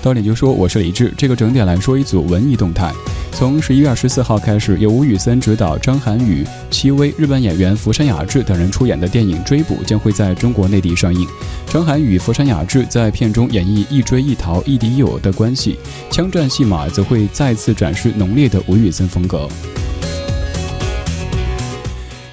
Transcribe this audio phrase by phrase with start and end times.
[0.00, 0.10] 说。
[0.10, 1.12] 到点就说，我是李志。
[1.16, 2.92] 这个整点来说一组文艺动态。
[3.32, 11.26] 从十一月二十四号开始，由吴宇森执导、张涵予、戚薇、日本演员福山雅治等人出演的电影《追捕》将会在中国内地上映。
[11.66, 15.78] 张涵予、福山雅治在片中演绎一追一逃、亦敌亦友的关系，
[16.10, 19.48] 枪战戏码则会再次展示浓烈的吴宇森风格。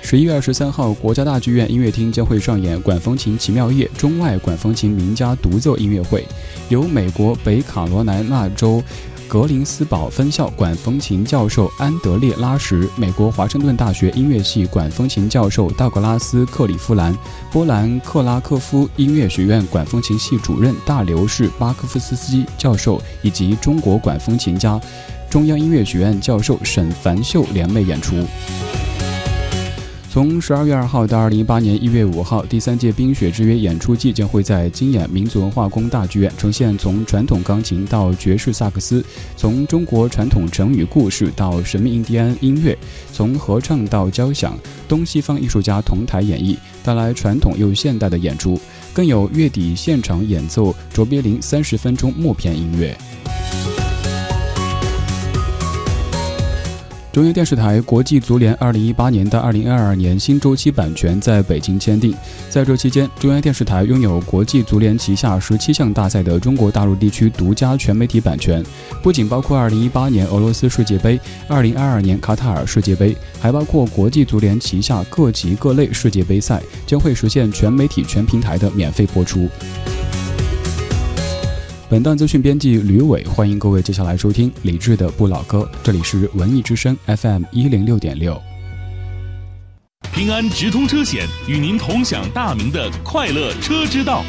[0.09, 5.13] 十一月二十三号，国家大剧院音乐厅将会上演管风琴奇妙夜中外管风琴名。
[5.13, 6.25] 家独奏音乐会，
[6.69, 8.81] 由美国北卡罗来纳州
[9.27, 17.13] 格林斯堡分校管风琴教授安德烈拉什、美国华盛顿大学音乐系管风琴教授道格拉斯克里夫兰、
[17.51, 24.79] 波兰克拉科夫音乐学院管风琴系主任大流士巴科夫斯基教授以及中国管风琴家、
[25.29, 28.25] 中央音乐学院教授沈凡秀联袂演出。
[30.09, 39.03] 从十二月二号到二零一八年一月五号，第三届《冰雪之约》演出季将会在金演民族文化宫大剧院呈现，从传统钢琴到爵士萨克斯，
[39.35, 42.75] 从中国传统成语故事到神秘印第安音乐，
[43.11, 48.59] 从合唱到交响，东西方艺术家同台演绎，带来传统又现代的演出，
[48.93, 52.97] 更有月底现场演奏卓别林三十分钟默片音乐。
[57.17, 62.13] 中央电视台国际足联二零一八年到二零二二年新周期版权在北京签订。
[62.47, 68.63] 在这期间，中央电视台拥有国际足联旗下十七项大赛的中国大陆地区独家全媒体版权，
[69.01, 79.49] 不仅包括二零一八年俄罗斯世界杯、二零二二年卡塔尔世界杯，还包括国际足联旗下各级各类世界杯赛，将会实现全媒体全平台的免费播出。
[81.89, 88.37] 本档资讯编辑吕伟，欢迎各位接下来收听李志的不老歌，这里是文艺之声 FM 一零六点六。
[90.11, 94.25] 平安直通车险与您同享大明的快乐车之道。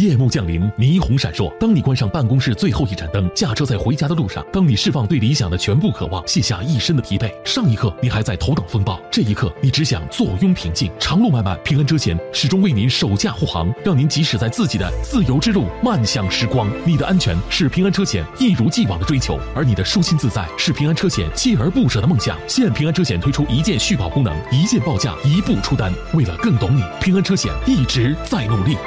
[0.00, 1.52] 夜幕降临，霓虹闪烁。
[1.58, 7.30] 当你关上办公室最后一盏灯，驾车在回家的路上，当你释放对理想的全部渴望，卸下一身的疲惫。
[7.44, 10.90] 上一刻你还在头等风暴，这一刻你只想坐拥平静。
[10.98, 16.66] 长路漫漫，平安车险始终为您守驾护航，让您即使在自己的自由之路，漫向时光。
[16.86, 22.38] 你的安全是平安车险一如既往的追求，而你的舒心自在是平安车险锲而不舍的梦想。
[22.48, 25.92] 现平安车险推出一键续保功能，一键报价，一步出单。
[26.14, 28.78] 为了更懂你，平安车险一直在努力。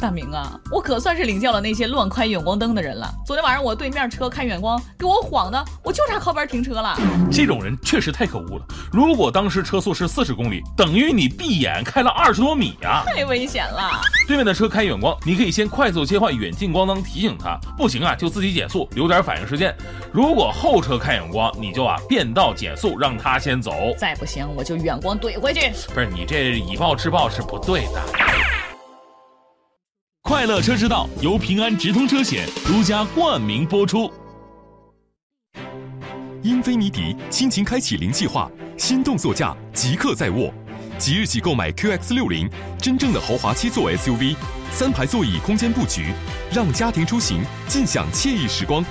[0.00, 3.12] 大明啊，我可算是领教了那些乱开远光灯的人了。
[3.26, 6.96] 昨天晚上我对面车开远光，给我晃的，我就差靠边停车了。
[7.30, 8.64] 这种人确实太可恶了。
[8.90, 14.00] 如果当时车速是四十公里，等于你闭眼开了二十多米啊，太危险了。
[14.26, 19.74] 对面的车开远光，你可以先快速切换远近光灯提醒他，不行啊就自己减速，留点反应时间。
[20.10, 23.72] 如果后车开远光，你就啊变道减速，让他先走。
[23.98, 25.70] 再不行我就远光怼回去。
[25.92, 28.69] 不是你这以暴制暴是不对的。
[30.22, 34.10] 快乐车之道由平安直通车险独家冠名播出。
[36.42, 40.52] 英菲尼迪亲情开启零计划，心动座驾即刻在握，
[40.98, 42.48] 即日起购买 QX 六零，
[42.78, 44.36] 真正的豪华七座 SUV，
[44.70, 46.12] 三排座椅空间布局，
[46.52, 48.84] 让家庭出行尽享惬意时光。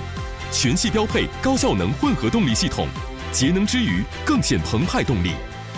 [0.52, 2.86] 全系标配高效能混合动力系统，
[3.32, 5.30] 节能之余更显澎湃动力。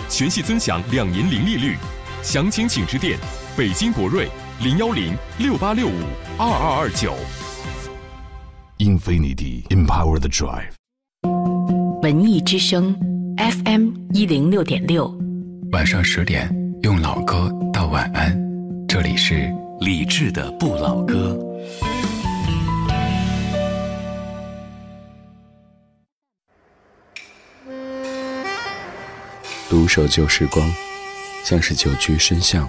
[0.08, 1.76] 全系尊享两年零利率，
[2.22, 3.18] 详情请致电
[3.56, 4.28] 北京博瑞。
[4.62, 5.92] 零幺零六八六五
[6.38, 7.16] 二二二九
[8.78, 10.70] ，Infinity Empower the Drive。
[12.00, 12.94] 文艺之声
[13.36, 15.12] FM 一零六点六，
[15.72, 16.48] 晚上十点
[16.82, 18.40] 用老歌道晚安。
[18.86, 21.36] 这里是理智的不老歌。
[29.68, 30.64] 独守旧时光，
[31.42, 32.68] 像是久居深巷。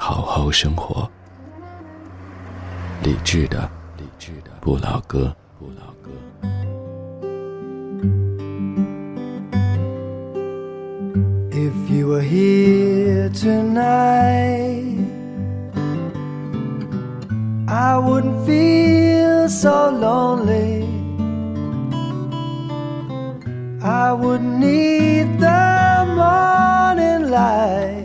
[0.00, 1.08] 好好生活，
[3.02, 6.10] 理智的，理智的不老歌，不老歌。
[11.50, 14.98] If you were here tonight,
[17.66, 20.84] I wouldn't feel so lonely.
[23.82, 27.99] I wouldn't need the morning light.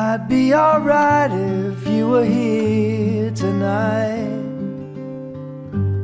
[0.00, 4.30] I'd be alright if you were here tonight.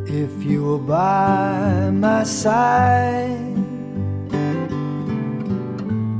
[0.08, 3.38] If you were by my side,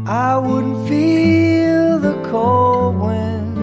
[0.07, 3.57] I wouldn't feel the cold wind.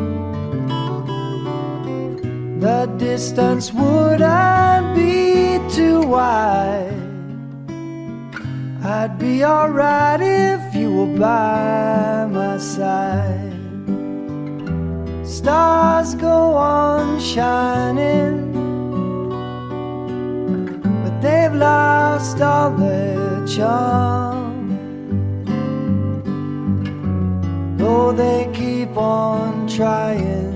[2.61, 6.91] The distance wouldn't be too wide.
[8.83, 13.50] I'd be alright if you were by my side.
[15.31, 18.51] Stars go on shining,
[21.03, 24.67] but they've lost all their charm.
[27.77, 30.51] Though they keep on trying,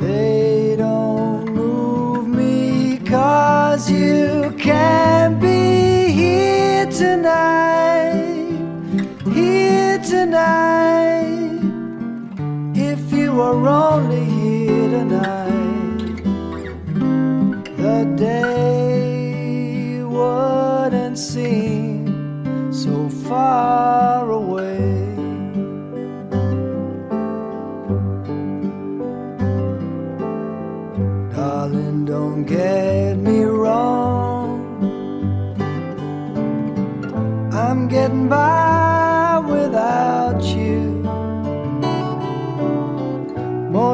[0.00, 8.48] they don't move me, cause you can't be here tonight,
[9.34, 11.07] here tonight
[13.40, 14.17] are only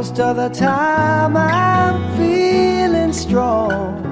[0.05, 4.05] Most of the time I'm feeling strong.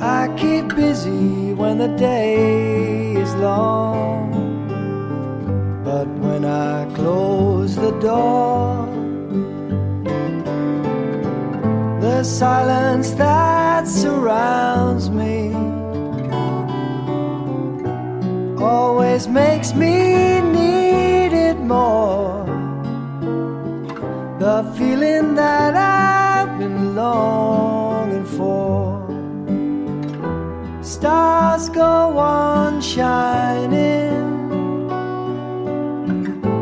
[0.00, 4.32] I keep busy when the day is long.
[5.84, 8.88] But when I close the door,
[12.00, 15.54] the silence that surrounds me
[18.60, 22.19] always makes me need it more
[24.40, 29.04] the feeling that I've been longing for.
[30.82, 34.48] Stars go on shining,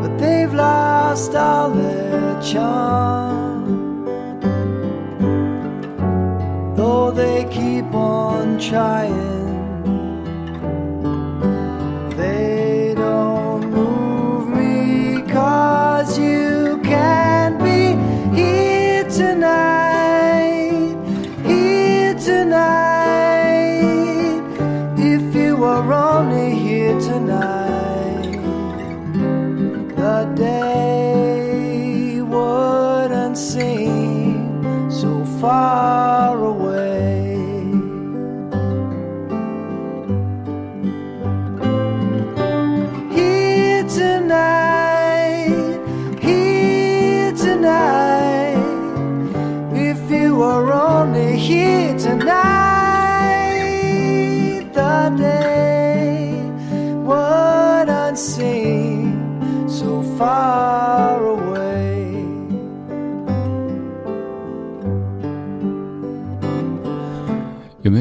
[0.03, 3.65] but they've lost all their charm.
[6.75, 9.48] Though they keep on trying,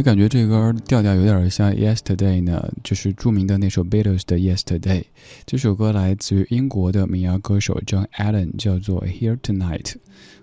[0.08, 2.72] 感觉这歌调调有点像 Yesterday 呢？
[2.82, 5.04] 就是著名的那首 Beatles 的 Yesterday。
[5.46, 9.96] 这首歌来自于英国的民谣歌手 John Allen，叫做 Here Tonight。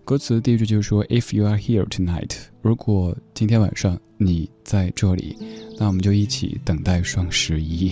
[0.04, 5.34] 歌词第一句就是说 If you are here tonight，如果今天晚上你在这里，
[5.78, 7.90] 那我们就一起等待双十一。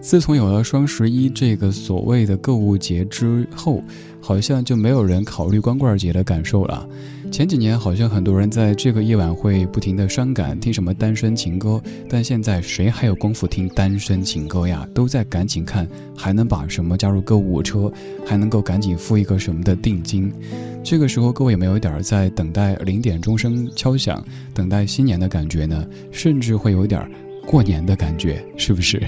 [0.00, 3.80] 自从有了双十一这个所谓的购物节之后，
[4.20, 6.84] 好像就没有人考虑光棍节的感受了。
[7.34, 14.88] 前几年好像很多人在这个夜晚会不停的伤感，听什么单身情歌，但现在谁还有功夫听单身情歌呀？
[14.94, 15.84] 都在赶紧看
[16.16, 17.92] 还能把什么加入购物车，
[18.24, 20.32] 还能够赶紧付一个什么的定金。
[20.84, 24.24] 这个时候各位有没有一点在等待零点钟声敲响，
[24.54, 25.84] 等待新年的感觉呢？
[26.12, 27.04] 甚至会有点
[27.44, 29.02] 过年的感觉，是不是？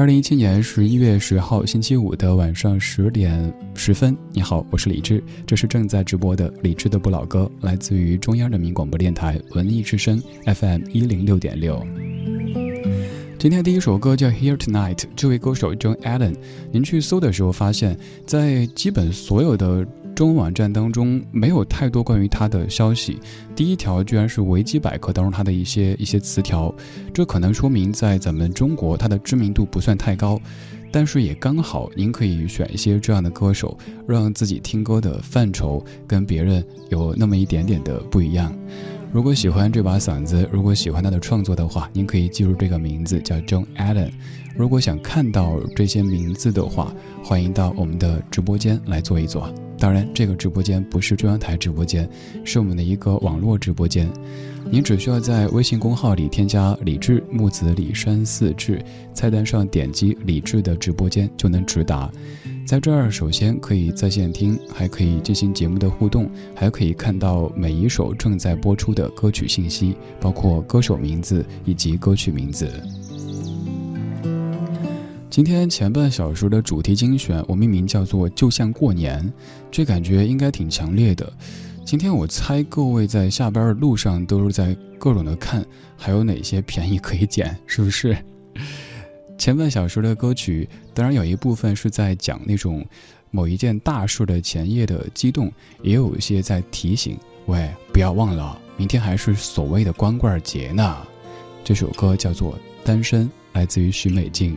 [0.00, 11.86] 二零一七年十一月十号星期五的晚上十点十分，你好，我是李志，这是正在直播的李志的不老歌，来自于中央人民广播电台文艺之声 FM 一零六点六。
[13.40, 16.34] 今天第一首歌叫《Here Tonight》，这位歌手 John Allen，
[16.70, 19.82] 您去搜的时候发现，在基本所有的
[20.14, 23.18] 中文网站当中没有太多关于他的消息，
[23.56, 26.70] 第一条居然是维基百科当中他的一些一些词条，
[27.14, 30.38] 这可能说明在咱们中国他的知名度不算太高，
[30.92, 33.74] 但是也刚好您可以选一些这样的歌手，
[34.06, 38.54] 让自己听歌的范畴跟别人有那么一点点的不一样。
[39.12, 44.12] 如果喜欢这把嗓子，如果喜欢他的创作的话，您可以记住这个名字叫 John Allen。
[44.56, 49.52] 如果想看到这些名字的话，欢迎到我们的直播间来坐一坐。
[49.76, 52.08] 当然，这个直播间不是中央台直播间，
[52.44, 54.08] 是我们的一个网络直播间。
[54.72, 58.80] 您只需要在微信公号里添加“李志木子李山四志”，
[59.12, 62.08] 菜单上点击“李志”的直播间就能直达。
[62.64, 72.70] 在这儿，首先可以在线听，还可以进行节目的互动，还可以看到每一首正在播出的歌曲信息，包括歌手名字以及歌曲名字。
[75.28, 79.32] 今天前半小时的主题精选，我命名叫做“就像过年”，
[79.68, 81.32] 这感觉应该挺强烈的。
[81.90, 85.66] 今天我猜各位在下班的路上都是在各种的看，
[85.96, 88.16] 还有哪些便宜可以捡，是不是？
[89.36, 92.86] 前半小时的歌曲，当然有一部分是在讲那种
[93.32, 95.50] 某一件大事的前夜的激动，
[95.82, 100.96] 也有一些在提醒：喂，不要忘了，明天还是所谓的光棍节呢。
[101.64, 102.52] 这首歌叫做
[102.84, 104.56] 《单身》，来自于许美静。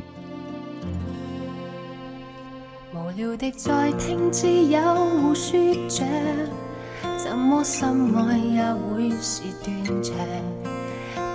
[2.94, 4.80] 无聊的在听，只有
[5.20, 5.58] 互说
[5.90, 6.06] 着，
[7.24, 7.88] 怎么心
[8.18, 10.14] 爱也会是断肠。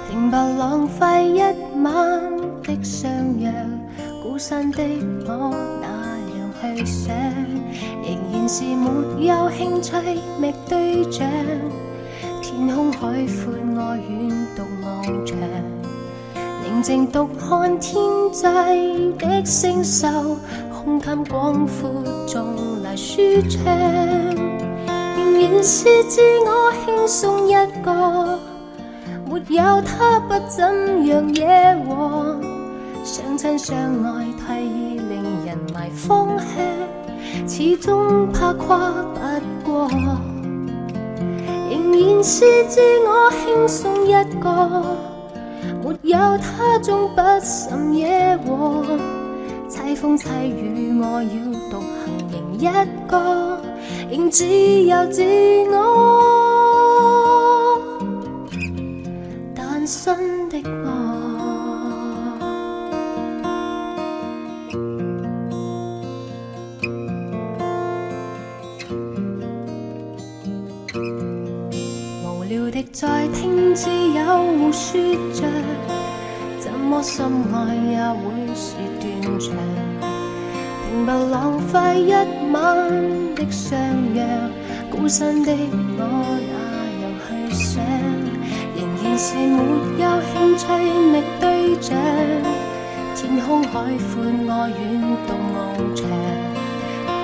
[0.07, 1.41] 平白浪费一
[1.83, 3.51] 晚的相约，
[4.23, 4.83] 孤身的
[5.27, 5.89] 我那
[6.37, 7.17] 样去想，
[8.05, 9.97] 仍然是没有兴趣
[10.39, 11.27] 觅对象。
[12.43, 15.39] 天空海阔，我远独望长，
[16.63, 17.97] 宁静独看天
[18.31, 18.43] 际
[19.19, 20.07] 的星宿。
[20.85, 21.91] 胸襟广阔，
[22.27, 23.65] 纵来舒畅，
[25.39, 28.41] 仍然是自我轻松一个，
[29.25, 31.47] 没有他不怎样惹
[31.85, 32.35] 祸。
[33.05, 39.89] 相亲相爱太易令人迷方向，始终怕跨不过，
[41.71, 44.83] 仍然是自我轻松一个，
[45.85, 48.83] 没有他终不甚惹祸。
[49.69, 51.29] 凄风凄雨，我要
[51.71, 52.67] 独行，仍一
[53.07, 53.58] 个，
[54.11, 55.23] 仍只有自
[55.71, 55.77] 我
[59.55, 60.69] 单身的我。
[72.25, 74.25] 无聊的在听，只有
[74.59, 74.99] 互说
[75.35, 75.45] 着，
[76.59, 78.73] 怎么深爱也会是。
[79.39, 79.55] 长，
[80.91, 82.13] 平白浪费一
[82.53, 83.79] 晚的相
[84.15, 84.25] 约，
[84.91, 86.01] 孤身的我
[86.49, 86.55] 哪
[87.03, 87.83] 样去想？
[88.77, 89.59] 仍然是没
[90.03, 90.65] 有兴趣
[91.13, 91.43] 觅对
[91.81, 91.97] 象。
[93.15, 94.79] 天空海阔，我远
[95.27, 95.57] 独望
[95.95, 96.07] 长，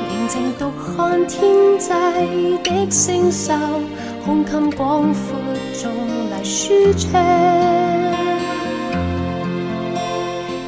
[0.09, 1.89] 宁静独看天际
[2.63, 3.53] 的星宿，
[4.25, 5.17] 胸襟广阔，
[5.73, 5.91] 纵
[6.31, 7.13] 来舒畅。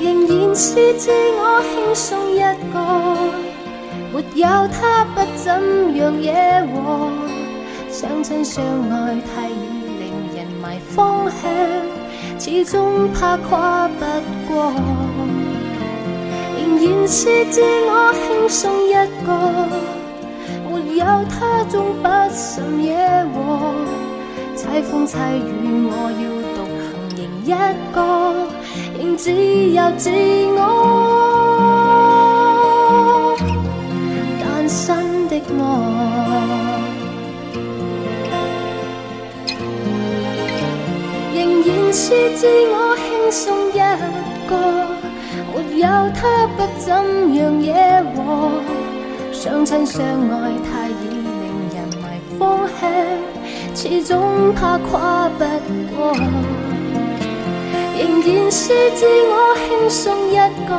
[0.00, 2.38] 仍然是自我轻松一，
[4.36, 5.50] 有他不怎
[5.96, 6.30] 样惹
[6.66, 7.10] 祸。
[7.88, 9.54] 相亲相爱太易
[9.98, 11.50] 令人迷方向，
[12.38, 14.04] 始终怕跨不
[14.46, 14.74] 过。
[16.54, 18.92] 仍然是自我轻松一
[19.24, 19.28] 个，
[20.70, 22.92] 没有他终不甚惹
[23.32, 23.72] 祸。
[24.54, 27.48] 凄风凄雨，我要独行，仍一
[27.94, 27.96] 个。
[28.98, 29.32] 仍只
[29.70, 30.60] 有自我
[41.98, 43.78] 是自我轻松一
[44.46, 44.52] 个，
[45.54, 46.92] 没有他不怎
[47.34, 47.72] 样惹
[48.14, 48.20] 祸。
[49.32, 51.24] 相亲相爱太易令
[51.72, 52.04] 人迷
[52.38, 52.86] 方向，
[53.74, 55.44] 始终怕跨不
[55.96, 56.12] 过。
[57.98, 60.36] 仍然是自我轻松一
[60.68, 60.70] 个，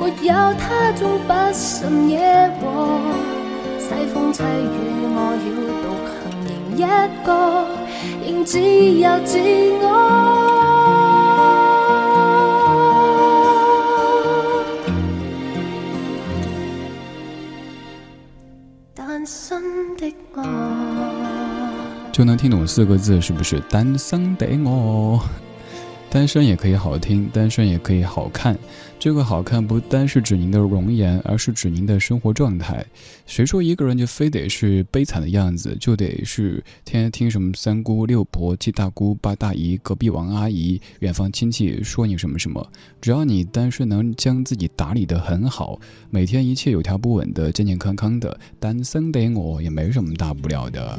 [0.00, 2.16] 没有他终不甚惹
[2.58, 2.64] 祸。
[3.78, 4.74] 凄风凄雨，
[5.14, 5.46] 我要
[5.82, 6.16] 独行，
[6.48, 6.48] 仍
[6.78, 6.80] 一
[7.26, 7.28] 个，
[8.24, 9.38] 仍自由自
[9.82, 9.86] 我
[18.94, 20.42] 单身的我，
[22.12, 25.20] 就能听懂四个字，是不是单身的我？
[26.14, 28.56] 单身也可以好听，单身也可以好看。
[29.00, 32.86] 这个好看不单是指您的容颜，而是指您的生活状态。
[33.26, 42.64] 谁说一个人就非得是悲惨的样子，就得是天天听什么三姑六婆、七大姑八大姨、隔壁王阿姨、远方亲戚说你什么什么？
[43.00, 45.80] 只要你单身能将自己打理得很好，
[46.10, 50.96] 每天一切有条不紊的、健健康康的，单身的我也没什么大不了的。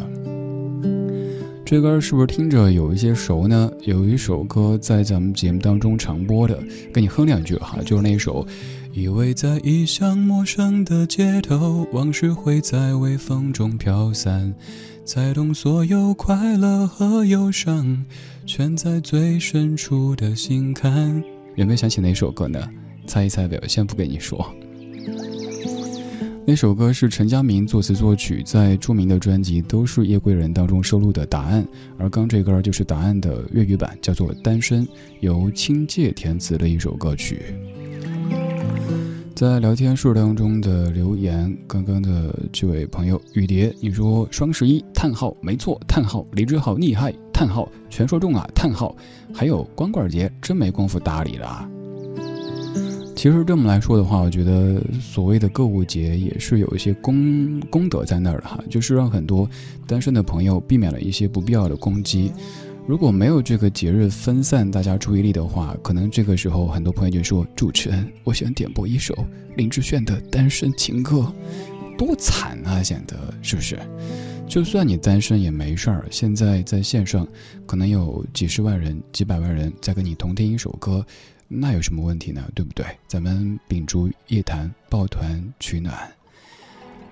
[1.67, 3.71] 这歌是不是听着有一些熟呢？
[3.81, 8.45] 有一首歌在咱们节目当中常播的，跟你哼两句哈，就是那首。
[8.91, 14.53] 以为在异乡陌生的街头，往事会在微风中飘散，
[15.05, 18.05] 才懂所有快乐和忧伤，
[18.45, 21.21] 全在最深处的心坎。
[21.55, 22.67] 有没有想起哪首歌呢？
[23.05, 24.49] 猜一猜呗，我先不跟你说。
[26.47, 31.63] 那首歌是陈佳明作词作曲，在著名的专辑《都是夜归人》当中收录的《答案》，
[31.97, 34.85] 而刚这歌就是《答案》的粤语版，叫做《单身》，
[35.21, 37.55] 由清介填词的一首歌曲。
[39.35, 48.95] 在聊天数当中的留言，刚刚的这位朋友雨蝶，你说双十一叹号没错叹号李志好厉害叹号全说中了叹号，
[49.33, 51.67] 还有光棍节真没工夫搭理了。
[53.15, 59.49] 其实这么来说的话，我觉得所谓的购物节也是有一些功功德在那儿的哈，就是让很多
[59.87, 62.31] 单身的朋友避免了一些不必要的攻击。
[62.85, 69.15] 如果没有这个节日分散大家注意力的话，可能这个时候很多朋友就说：“主持人，我想点播一首
[69.55, 71.33] 林志炫的《单身情歌》，
[71.97, 72.83] 多惨啊！
[72.83, 73.79] 显得是不是？
[74.47, 77.27] 就算你单身也没事儿，现在在线上
[77.65, 81.03] 可能有几十万人、几百万人在跟你同听一首歌，
[81.47, 82.43] 那有什么问题呢？
[82.55, 82.85] 对不对？
[83.07, 86.11] 咱们秉烛夜谈，抱团取暖。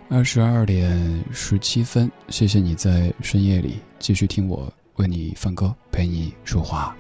[0.10, 4.72] 二十二点十七分，谢谢你在深夜里继续听我。
[4.96, 6.96] 为你放歌，陪你说话。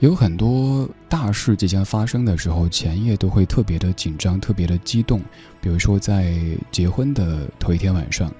[0.00, 5.20] 有很多大事即将发生的时候，前夜都会特别的紧张，特别的激动。
[5.60, 6.38] 比如说在
[6.70, 8.30] 结婚的头一天晚上，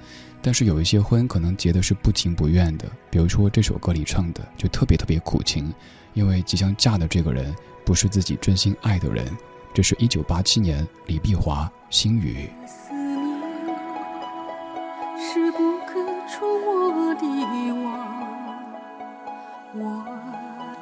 [0.43, 2.87] 但是有一些婚可能结的是不情不愿的。
[3.11, 5.73] 比如说这首歌里唱的就特别特别苦情，
[6.17, 7.55] 因为即将嫁的这个人
[7.85, 9.25] 不是自己真心爱的人。
[9.75, 12.49] 这是一九八七年李碧华《心语》。
[15.19, 15.93] 是不可
[16.27, 17.27] 触摸的
[17.85, 17.87] 网，
[19.75, 20.03] 我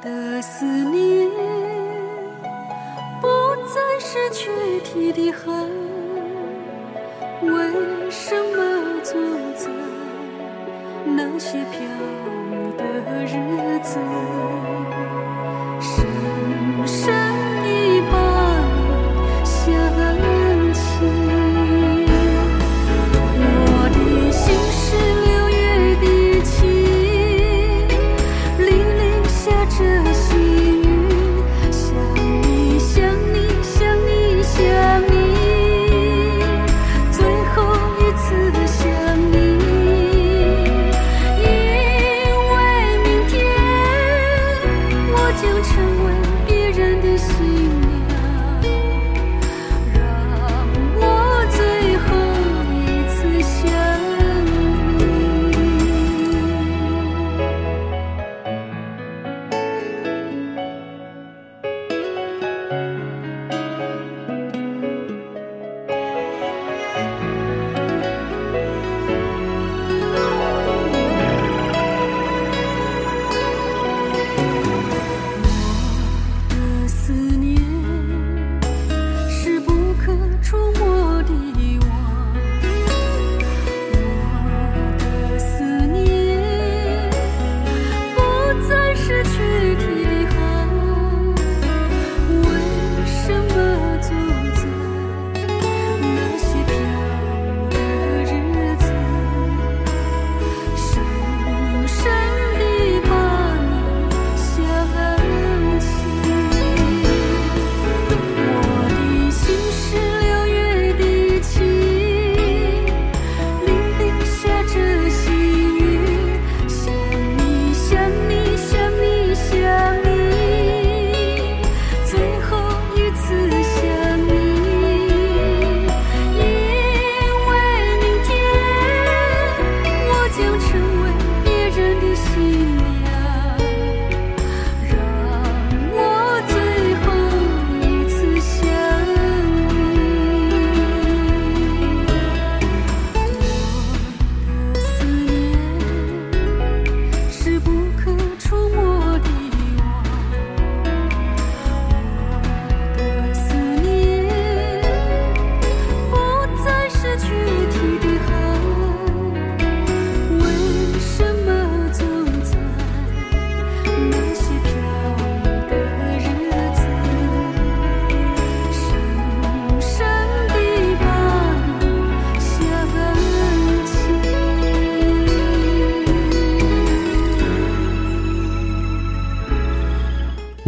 [0.01, 1.29] 的思念
[3.19, 3.27] 不
[3.73, 5.69] 再是躯体的痕，
[7.41, 9.21] 为什么总
[9.53, 9.69] 在
[11.05, 11.81] 那些飘
[12.77, 13.99] 的日子？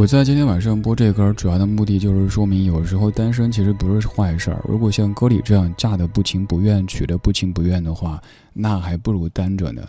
[0.07, 4.63] 在今天晚上播这歌，主要的目的就是说明，有时候单身其实不是坏事儿。
[4.65, 8.21] 如果像歌里这样嫁的不情不愿，娶的不情不愿的话，
[8.53, 9.85] 那还不如单着呢。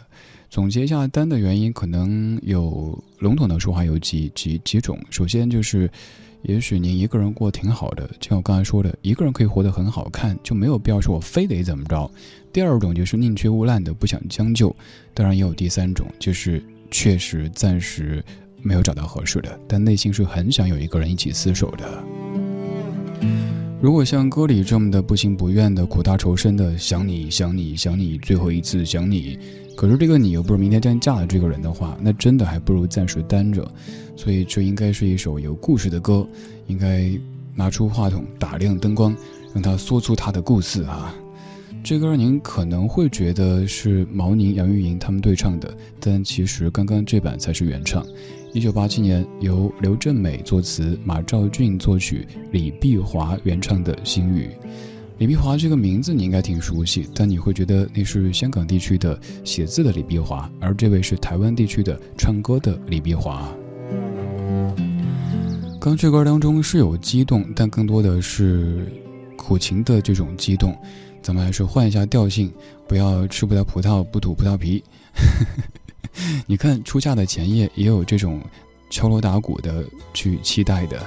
[0.51, 4.99] 总结一下单的原因，可能有笼统的说话有几几几种。
[5.09, 5.89] 首先就是，
[6.43, 12.11] 也许您一个人过挺好的，就像我刚才说的，一个人可以活得很好看，就没有必要说我非得怎么着。
[12.53, 14.75] 第二种就是宁缺毋滥的，不想将就。
[15.15, 18.25] 当然也有第三种，就是确实暂时。
[18.63, 22.05] 没有找到合适的，但内心是很想有一个人一起厮守的。
[23.81, 29.39] 如果像歌里这么的不情不愿的苦大仇深的想你想你想你最后一次想你，
[29.77, 33.71] 可是这个你又不是明天将嫁的这个人的话，那真的还不如暂时单着。
[34.17, 36.27] 所以这应该是一首有故事的歌，
[36.67, 37.09] 应该
[37.55, 39.17] 拿出话筒打亮灯光，
[39.55, 41.15] 让他说出他的故事啊。
[41.85, 48.05] 这歌您可能会觉得是毛宁、杨钰莹他们对唱的，但其实刚刚这版才是原唱。
[48.59, 54.51] 一九八七年，由刘振美作词，马兆骏作曲，李碧华原唱的《心语》。
[55.19, 63.49] 李碧华这个名字你应该挺熟悉，但你会觉得那是香港地区的写字的李碧华，而这位是台湾地区的唱歌的李碧华。
[65.81, 68.89] 刚这歌当中是有激动，但更多的是
[69.37, 70.77] 苦情的这种激动。
[71.23, 72.53] 咱们还是换一下调性，
[72.89, 74.83] 不要吃不到葡萄不吐葡萄皮。
[76.47, 78.41] 你看，出嫁的前夜也有这种
[78.91, 79.85] 敲锣打鼓的
[80.15, 81.05] 去期待的。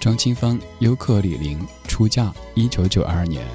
[0.00, 3.46] 张清芳、尤克里林出嫁，一九九二年。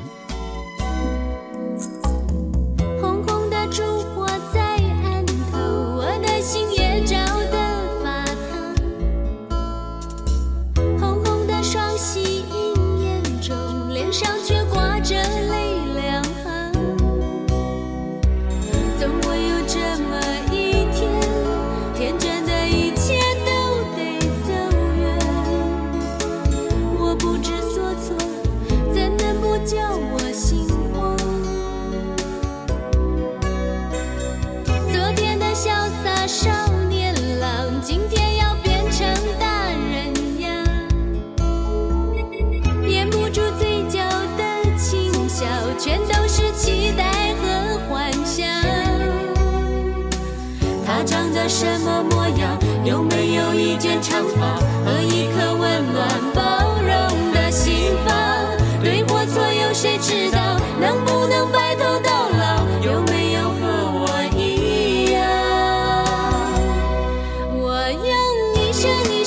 [51.40, 52.60] 的什么模样？
[52.84, 58.14] 有没有一件长发和一颗温暖包容的心房？
[58.84, 60.60] 对或错，有谁知道？
[60.82, 62.66] 能不能白头到老？
[62.82, 63.62] 有没有和
[64.02, 65.22] 我一样？
[67.54, 68.12] 我用
[68.56, 69.19] 一生一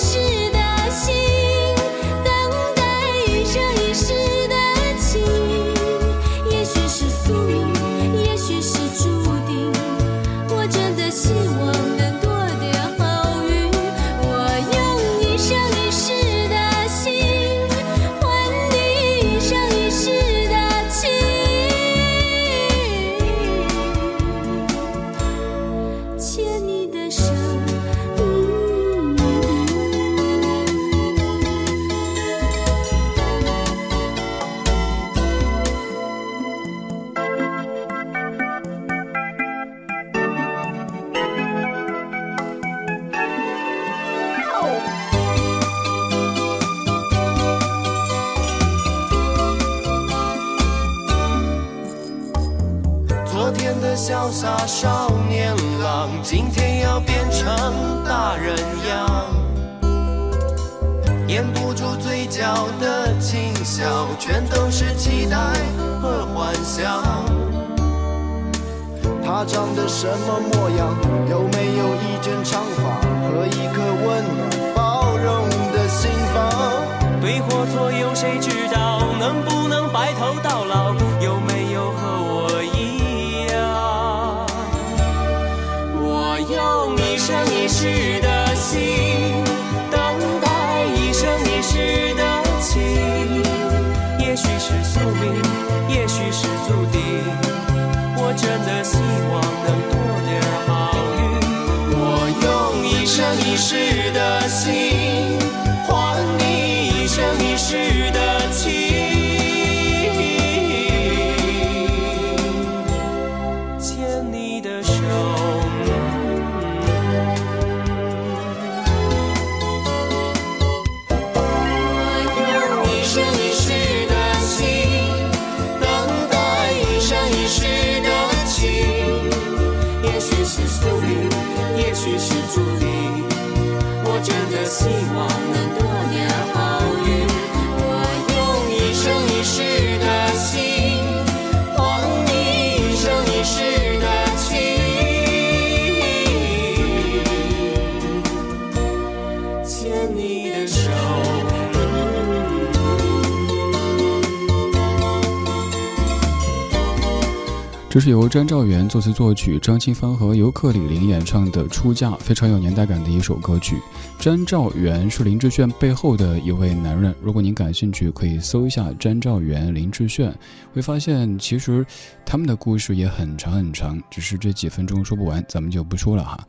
[157.93, 163.77] 这是由詹兆元作词作曲，张清芳和尤克里里演唱的《出嫁》，非常有年代感的一首歌曲。
[164.19, 167.15] 詹兆元是林志炫背后的一位男人。
[167.21, 170.35] 如果您感兴趣，可以搜一下詹兆元、林志炫，
[170.73, 171.85] 会发现其实
[172.25, 176.43] 他们的故事也很长很长，只是这几分钟说不完，咱们就不说了哈。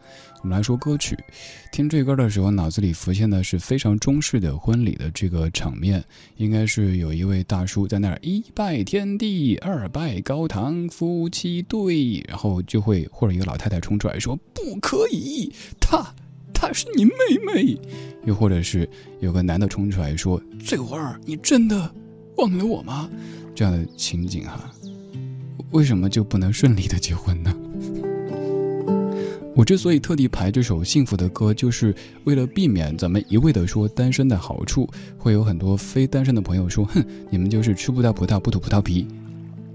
[0.43, 1.17] 我们来说歌曲，
[1.71, 6.03] 听这歌的时候，脑子里浮现的是非常中式的婚礼的这个场面，
[6.35, 16.13] 应该是有一位大叔在那儿一拜天地，二拜高堂，夫妻对，然后就会或者一个老太太冲出来说不可以，她
[16.53, 17.13] 她是你妹
[17.45, 17.77] 妹，
[18.25, 18.87] 又或者是
[19.21, 21.89] 有个男的冲出来说翠花，你真的
[22.35, 23.09] 忘了我吗？
[23.55, 24.69] 这样的情景哈，
[25.71, 27.55] 为什么就不能顺利的结婚呢？
[29.55, 39.07] 我之所以特地排这首幸福的歌，就是为了避免咱们一味的说单身的好处，会有很多非单身的朋友说：“哼，你们就是吃不到葡萄不吐葡萄皮。”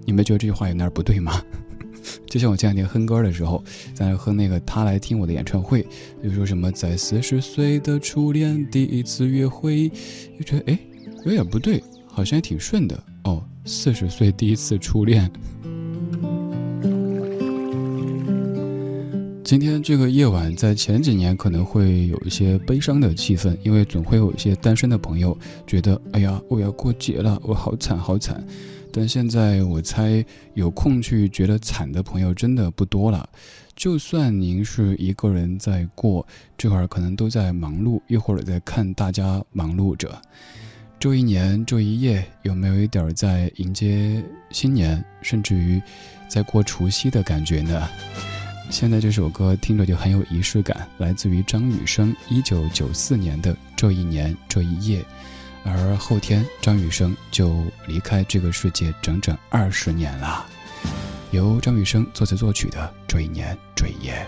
[0.05, 1.41] 你们觉得这句话有哪儿不对吗？
[2.27, 3.62] 就像我前两天哼歌的时候，
[3.95, 5.87] 在那哼那个他来听我的演唱会，
[6.25, 9.88] 就说什么在四十岁的初恋第一次约会，
[10.37, 10.79] 就觉得哎
[11.25, 13.45] 有点不对，好像也挺顺的哦。
[13.64, 15.31] 四十岁第一次初恋。
[19.48, 25.34] 今天这个夜晚，在前几年可能会有一些悲伤的气氛，因为总会有一些单身的朋友
[25.66, 28.44] 觉得，哎呀，我要过节了，我好惨好惨。
[28.92, 33.26] 但现在我猜，有空去觉得惨的朋友真的不多了。
[33.74, 36.26] 就算您是一个人在过，
[36.58, 40.11] 这会儿可能都在忙碌，一会儿在看大家忙碌着。
[41.00, 45.80] 这一年这一夜，有没有一点在迎接新年，甚至于
[46.28, 47.88] 在过除夕的感觉呢？
[48.70, 55.04] 现在这首歌听着就很有仪式感，来自于张雨生一九九四年的这一年这一夜，
[55.64, 60.46] 而后天张雨生就离开这个世界整整二十年了。
[61.31, 64.26] 由张雨生作词作曲的《这一年这一夜》。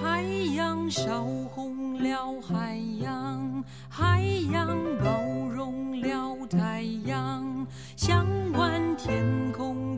[0.00, 0.22] 太
[0.54, 4.22] 阳烧红了海洋，海
[4.52, 4.66] 洋
[5.04, 5.22] 包
[5.54, 9.51] 容了太阳，想问天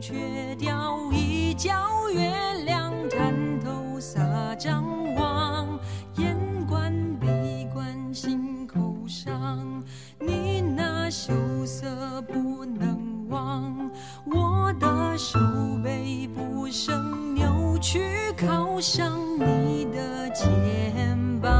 [0.07, 1.73] 却掉一角
[2.11, 2.31] 月
[2.63, 5.79] 亮，探头撒张望，
[6.17, 6.37] 眼
[6.67, 9.83] 观鼻观心口上，
[10.19, 11.33] 你那羞
[11.65, 13.89] 涩不能忘，
[14.25, 15.39] 我的手
[15.83, 21.51] 背不胜扭曲，靠上你的肩膀。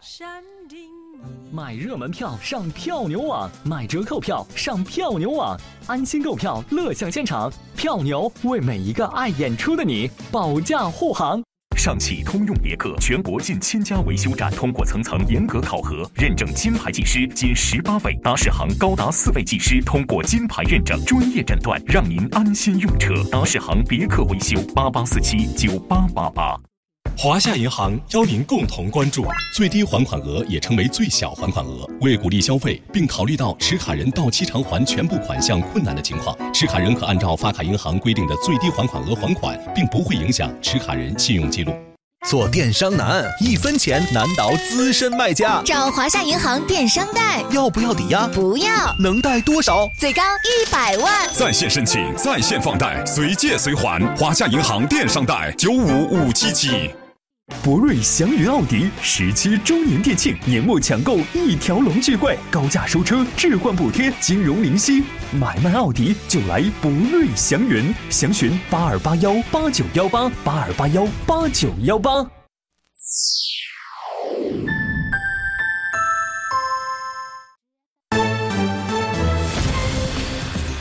[0.00, 0.78] 山顶
[1.13, 1.13] 一
[1.54, 7.48] 买热门票上票牛网，买折扣票上票牛网，安心购票，乐享现场。
[7.76, 11.40] 票牛为每一个爱演出的你保驾护航。
[11.76, 23.14] 上汽通用别克全国近千家维修站通过层层严格考核，认证金牌技师仅十八位，达世行高达四位技师通过金牌认证，专业诊断，让您安心用车。
[23.30, 26.60] 达世行别克维修八八四七九八八八。
[27.16, 29.24] 华夏银行邀您共同关注
[29.56, 31.88] 最低还款额，也称为最小还款额。
[32.00, 41.72] 为鼓励消费，并考虑到持卡人到期偿还全部款项困难的情况，持卡人可按照发卡银行规定的最低还款额还款，并不会影响持卡人信用记录。
[42.28, 45.62] 做电商难，一分钱难倒资深卖家。
[45.64, 48.26] 找华夏银行电商贷，要不要抵押？
[48.26, 48.94] 不要。
[48.98, 49.86] 能贷多少？
[50.00, 51.28] 最高一百万。
[51.32, 54.00] 在线申请，在线放贷，随借随还。
[54.16, 56.90] 华夏银行电商贷九五五七七。
[57.62, 65.02] 博瑞祥云奥迪十七周年店庆，年末抢购一条龙巨贵，高价收车，置换补贴，金融零息，
[65.32, 72.26] 买卖奥迪就来博瑞祥云，详询八二八幺八九幺八八二八幺八九幺八。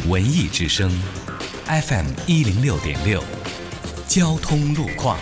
[0.07, 0.89] 文艺之声
[1.65, 3.21] ，FM 一零六点六，
[4.07, 5.17] 交通路况。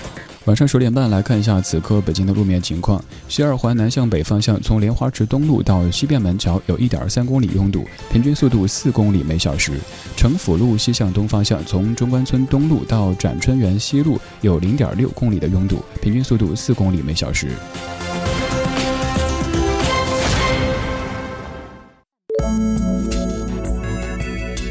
[0.45, 3.03] 晚上十点半来看一下此刻北京的路面情况。
[3.27, 9.73] 西二环南向北方向，从莲花池东路到西便门桥有一点三公里拥堵，平均速度四公里每小时。
[10.17, 17.51] 城府路西向东方向，从中关村东路到展春园西路有零点六公里的拥堵，平均速度四公里每小时。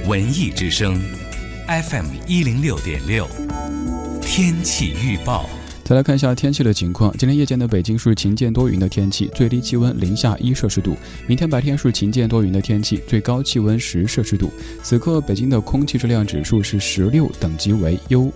[0.09, 1.00] 文艺之声
[1.68, 3.28] FM 一零六点六，
[4.20, 5.48] 天气预报。
[5.90, 7.12] 再来看一下天气的情况。
[7.18, 10.96] 今天夜间的北京是晴间多云的天气，最低气温零下一摄氏度。
[11.26, 14.53] 明天白天是晴间多云的天气，最高气温十摄氏度。
[14.85, 18.31] 此刻北京的空气质量指数是十六，等级为优。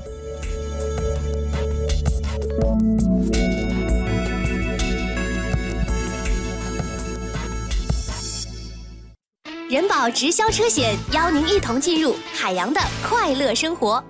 [9.70, 14.04] 人保直销车险邀您一同进入海洋的快乐生活。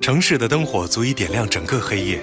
[0.00, 2.22] 城市的灯火足以点亮整个黑夜，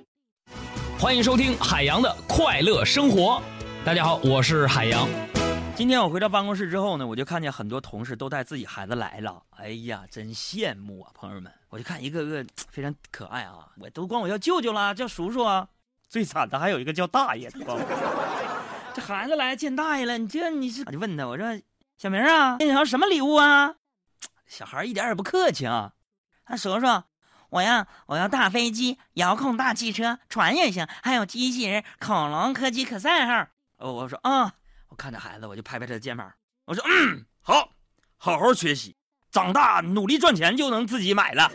[1.01, 3.41] 欢迎收听海洋的快乐生活。
[3.83, 5.09] 大家好，我是海洋。
[5.75, 9.41] 今天我回到办公室之后呢，我就看见很多同事都带自己孩子来了。
[9.57, 11.51] 哎呀，真羡慕啊，朋友们！
[11.69, 15.67] 我就看一个个非常可爱啊，我都管我叫舅舅啦，叫叔叔啊。
[16.07, 17.59] 最惨的还有一个叫大爷的，
[18.93, 20.83] 这孩子来见大爷了，你这你是？
[20.85, 21.61] 我就问他，我说
[21.97, 23.73] 小明啊，你要什么礼物啊？
[24.45, 25.93] 小孩一点也不客气啊！
[26.45, 26.85] 他叔叔，
[27.51, 33.45] 我要我要大飞机、遥控大汽车、船也行，还有机器人、恐龙、柯基、可赛号。
[33.77, 34.53] 哦，我说啊，
[34.87, 36.31] 我看着孩子，我就拍拍他的肩膀，
[36.65, 37.67] 我说嗯，好，
[38.15, 38.95] 好好学习，
[39.31, 41.51] 长大努力赚钱就能自己买了。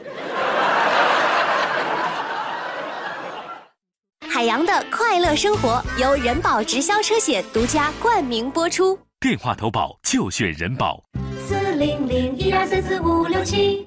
[4.29, 11.03] 海洋的快乐生活由人保直销车险独家冠名播出，电话投保就选人保。
[11.49, 13.87] 四零零一二三四五六七，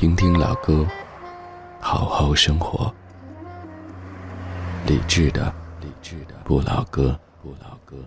[0.00, 0.86] 听听老歌，
[1.78, 2.90] 好好生活。
[4.86, 7.98] 理智的，理智的不老歌，不老歌。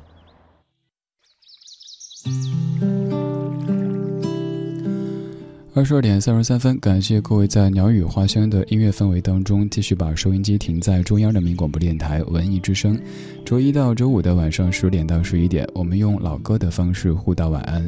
[5.76, 13.00] 二十二点三十三分，感谢各位在鸟语花香的音乐氛围当中，继续把收音机停在中央人民广播电台文艺之声。
[13.46, 17.88] 周一到周五的晚上十点到十一点，我们用老歌的方式互道晚安。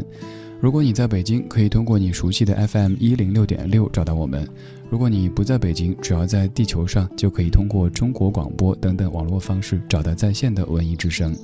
[0.61, 4.43] 如果你在北京，可以通过你熟悉的 FM 一零六点六找到我们；
[4.89, 11.35] 如果你不在北京，只要在地球上，就可以通过中国广播等等网络方式找到在线的文艺之声。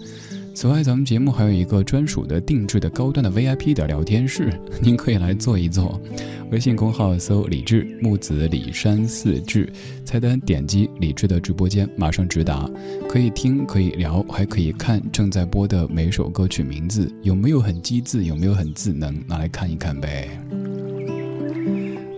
[0.53, 5.99] 此外，咱们节目还有一个专属的定制的高端的 VIP 的聊天室，您可以来坐一坐。
[6.51, 9.71] 微信公号搜“李志木子李山四志”，
[10.03, 12.69] 菜单点击李志的直播间，马上直达，
[13.07, 20.27] 可以听，可以聊，还可以看正在播的每首歌曲名字，有没有很机智，有没有很智能，拿来看一看呗。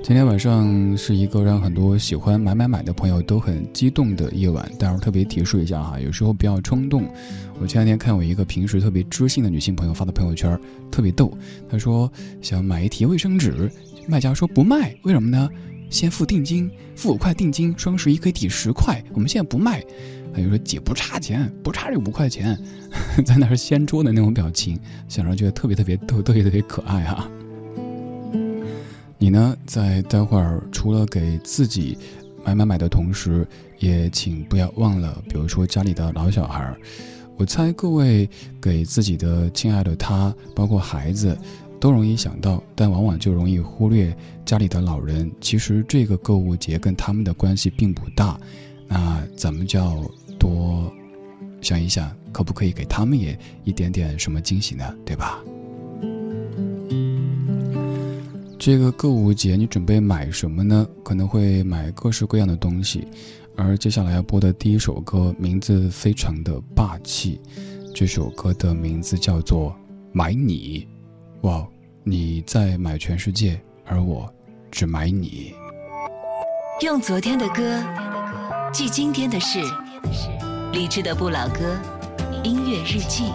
[0.04, 7.10] 今天晚上是一个让很多喜欢买买买的朋友都很激动的夜晚，但是特别提示一下哈，有时候不要冲动。
[7.58, 10.60] 我前两天看我一个平时特别知性的女性朋友发的朋友圈，
[10.92, 11.32] 特别逗。
[11.70, 13.72] 她说想买一提卫生纸，
[14.06, 15.50] 卖家说不卖，为什么呢？
[15.90, 19.82] 先付定金，付五块定金，双十一可以抵十块，我们现在不卖。
[20.36, 22.60] 他就说姐不差钱，不差这五块钱，
[23.26, 24.78] 在那儿掀桌的那种表情，
[25.08, 27.26] 想着觉得特别特别逗，特别特别可爱哈。
[29.24, 31.98] 你呢，在待会儿除了给自己
[32.44, 33.48] 买买买的同时，
[33.80, 36.78] 也请不要忘了，比如说家里的老小孩儿。
[37.38, 38.30] 我猜各位
[38.62, 41.38] 给自己的亲爱的他，包括孩子，
[41.80, 44.14] 都容易想到，但往往就容易忽略
[44.44, 45.32] 家里的老人。
[45.40, 48.38] 其实这个购物节跟他们的关系并不大，
[48.90, 50.04] 那咱们就要
[50.38, 50.92] 多
[51.62, 54.84] 想一想，可不可以给他们也一点点什么惊喜呢？
[55.06, 55.42] 对吧？
[58.58, 60.88] 这个购物节你准备买什么呢？
[61.04, 63.08] 可能会买各式各样的东西。
[63.56, 67.40] 而接下来要播的第一首歌名字非常的霸气，
[67.94, 69.70] 这首歌的名字叫做
[70.12, 70.88] 《买你》。
[71.48, 71.68] 哇，
[72.04, 74.32] 你在买全世界，而我
[74.72, 75.54] 只买你。
[76.82, 77.84] 用昨天的歌
[78.72, 79.60] 记今天的事，
[80.72, 81.78] 理智的不老歌，
[82.44, 83.26] 音乐日记。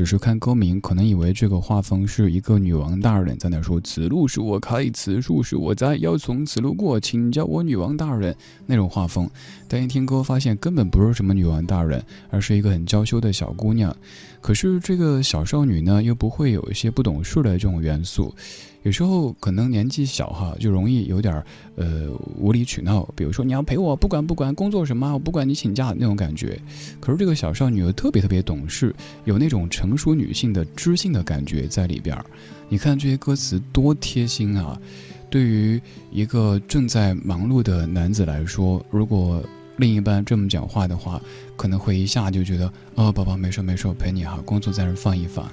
[0.00, 8.34] 只是看歌名，可能以为这个画风是一个女王大人在那说：“此路是我开，此树是我栽，要从此路过，请叫我女王大人。”
[8.64, 9.28] 那种画风。
[9.68, 13.94] 但一听歌，发现根本不是什么女王大人，而是一个很娇羞的小姑娘。
[14.40, 18.34] 可是这个小少女呢，又不会有一些不懂事的这种元素。
[18.82, 21.42] 有时候可能年纪小哈，就容易有点
[21.76, 23.06] 呃无理取闹。
[23.14, 26.58] 比如说你要陪我，不管不管工作什么，我不管你请假那种感觉。
[26.98, 32.24] 可是这个小少女又特别特别懂事，有那种成熟女性的知性的感觉在里边儿。
[32.70, 34.80] 你看这些歌词多贴心啊！
[35.28, 39.42] 对于一个正在忙碌的男子来说，如果
[39.76, 41.20] 另一半这么讲话的话，
[41.54, 45.46] 可能会一下就觉得哦，宝宝没事没事，我陪你哈，工作在这放一放。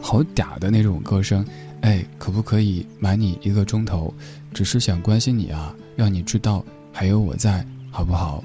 [0.00, 1.44] 好嗲的那种歌声。
[1.82, 4.12] 哎，可不可以买你一个钟头？
[4.54, 8.42] 只是想关心你啊，让你知道还有我在，好不好？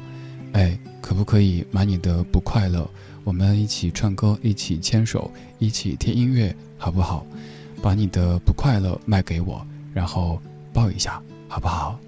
[0.54, 2.90] 哎，可不可以买你的不快乐？
[3.24, 5.30] 我们一起唱歌，一起牵手，
[5.60, 7.26] 一起听音乐，好不好？
[7.82, 9.64] 把你的不快乐卖给我，
[9.94, 10.42] 然后
[10.74, 12.00] 抱一下，好不好？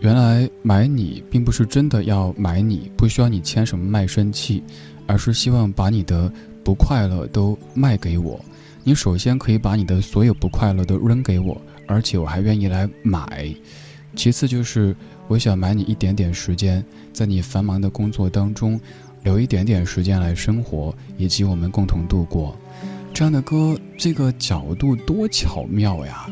[0.00, 4.62] 原来买你并不是真的要买你，不需要你签什么卖身契，
[5.06, 6.32] 而是希望把你的
[6.64, 8.42] 不快乐都卖给我。
[8.82, 13.54] 你首先可以把你的所有不快乐都扔给我，而且我还愿意来买。
[14.16, 14.94] 其次就是
[15.28, 18.80] 我想买你一点点时间，在你繁忙的工作当中，
[19.22, 22.56] 留一点点时间来生活，以及我们共同度过。
[23.12, 26.26] 这样的歌，这个角度多巧妙呀！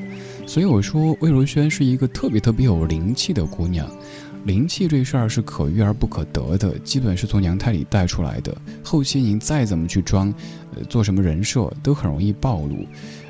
[0.47, 3.89] 所以我说，魏如萱是一个特别特别有灵气的姑娘。
[4.45, 8.57] 灵气这事儿是可遇而不可得的，基本是从娘胎里带出来的。
[8.83, 10.35] 后期您再怎么去装，
[10.75, 12.85] 呃，做什么人设，都很容易暴露。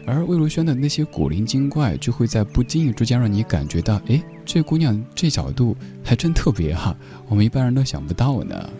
[0.06, 6.96] 而魏如萱的那些古灵精怪，就会在不经意之间让你感觉到，哎，这姑娘这角度还真特别哈，
[7.28, 8.70] 我们一般人都想不到呢。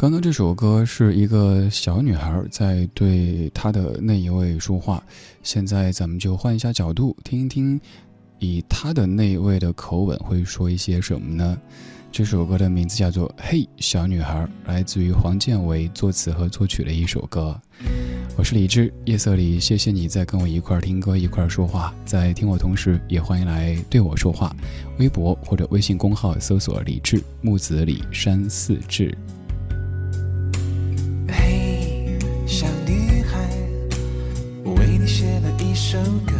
[0.00, 5.04] 刚刚这首歌是一个小女孩在对她的那一位说话，
[5.42, 7.78] 现在咱们就换一下角度，听一听，
[8.38, 11.54] 以她的那一位的口吻会说一些什么呢？
[12.10, 17.54] 这首歌的名字叫做《嘿，小女孩》，来自于黄建为作词和作曲的一首歌。
[18.38, 24.56] 我是李志，夜色里，谢谢你在跟我一块儿听歌，一块儿说话，在听我同时，也欢迎来对我说话。
[24.98, 29.14] 微博或者微信公号搜索“李志木子李山寺志”。
[32.50, 33.38] 小女孩，
[34.64, 35.96] 我为你写了一首
[36.26, 36.34] 歌。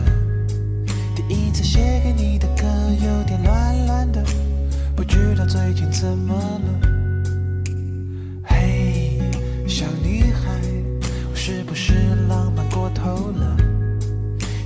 [1.14, 2.66] 第一次写给你的歌
[3.00, 4.20] 有点乱乱的，
[4.96, 6.80] 不知道最近怎么了。
[8.42, 9.20] 嘿，
[9.68, 10.50] 小女孩，
[11.30, 11.94] 我是不是
[12.28, 13.56] 浪漫过头了？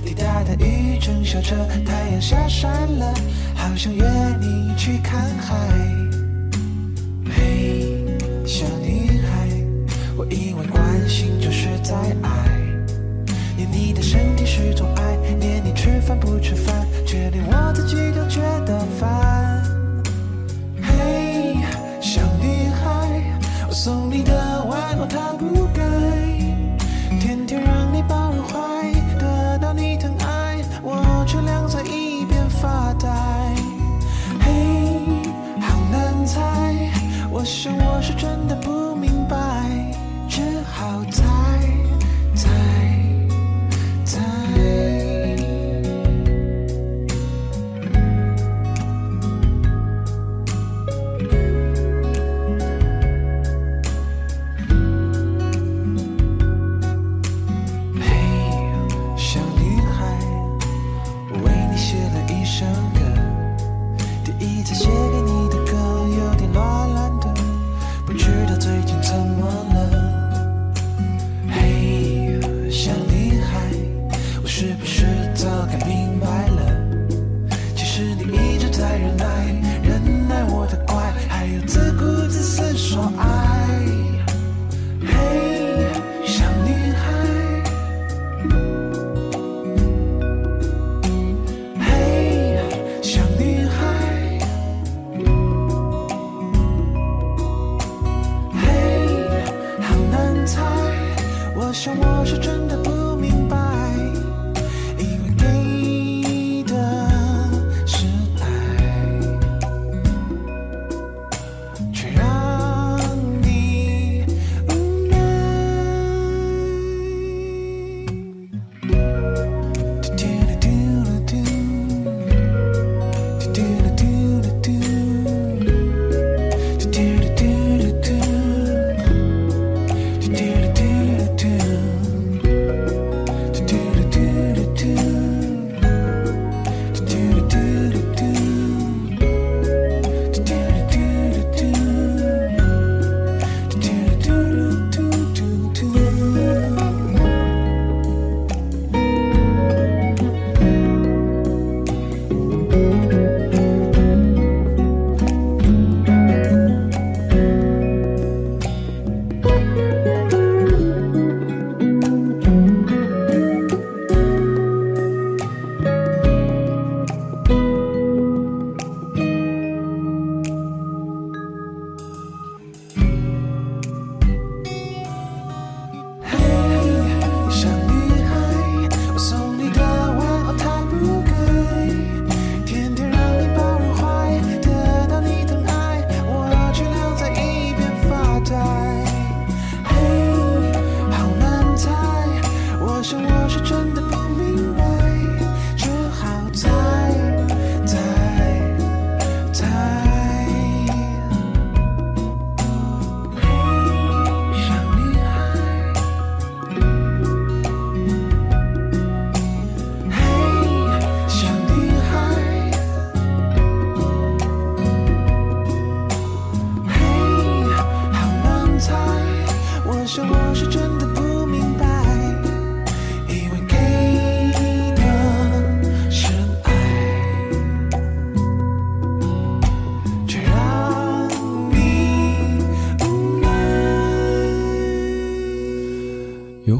[0.03, 3.13] 滴答的雨正下着，太阳下山了，
[3.53, 4.03] 好想约
[4.41, 5.55] 你去看海。
[11.85, 12.49] 在爱，
[13.55, 16.73] 念你的身体是种爱，念你吃饭不吃饭，
[17.05, 19.63] 却连我自己都觉得烦。
[20.81, 21.55] 嘿，
[22.01, 23.21] 小女孩，
[23.67, 25.54] 我送你的外套它不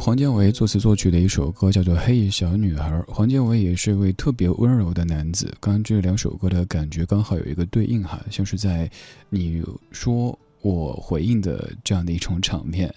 [0.05, 2.91] 黄建为作词作曲的一首歌，叫做《嘿小女孩》。
[3.11, 5.51] 黄建为也是一位特别温柔的男子。
[5.59, 8.87] 刚刚这两首歌的感觉刚好有一个对应哈，像是在
[9.31, 12.93] 你说我回应的这样的一种场面。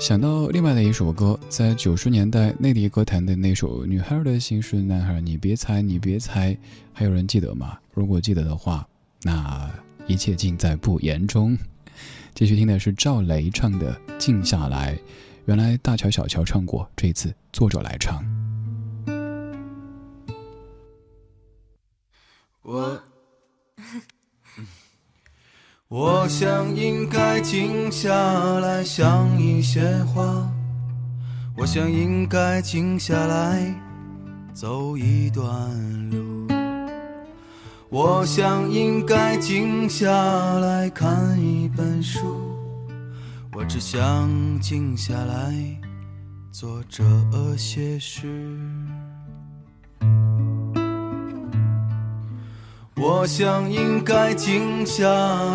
[0.00, 6.56] 想到另外的一首歌，在九十年代内地歌坛的那首《女孩的心是男孩》，你别猜，你别猜，
[6.92, 7.76] 还有人记得吗？
[7.92, 8.86] 如果记得的话，
[9.24, 9.68] 那
[10.06, 11.58] 一切尽在不言中。
[12.32, 14.94] 继续听的是赵雷唱的《静下来》，
[15.50, 18.24] 原来大乔小乔唱过，这次作者来唱。
[22.62, 23.02] 我，
[25.88, 28.14] 我想应该静下
[28.60, 30.48] 来想一些话，
[31.56, 33.74] 我想应该静下来
[34.54, 35.44] 走一段
[36.10, 36.46] 路。
[37.88, 40.12] 我想应该静下
[40.60, 42.49] 来看一本书，
[43.60, 45.54] 我只想静下来
[46.50, 47.04] 做这
[47.58, 48.26] 些事。
[52.96, 55.04] 我想应该静下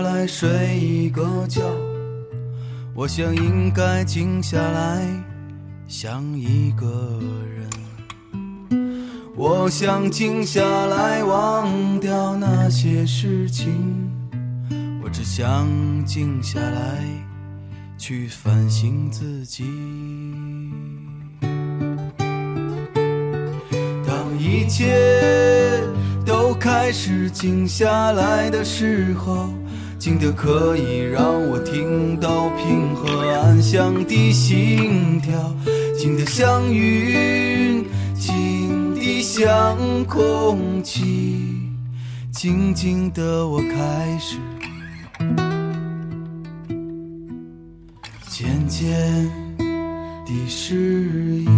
[0.01, 1.63] 来睡一个觉，
[2.93, 5.03] 我想应该静下来
[5.87, 7.19] 想一个
[7.55, 7.67] 人。
[9.35, 13.73] 我想静下来，忘掉那些事情。
[15.03, 15.67] 我只想
[16.05, 17.03] 静下来，
[17.97, 19.63] 去反省自己。
[24.05, 25.81] 当一切
[26.25, 29.49] 都开始静下来的时候，
[29.97, 35.55] 静得可以让我听到平和安详的心跳，
[35.97, 37.85] 静的像云。
[38.17, 41.69] 静的像空气，
[42.31, 44.37] 静静的我开始，
[48.77, 49.31] 间
[50.25, 50.75] 的誓
[51.45, 51.54] 言。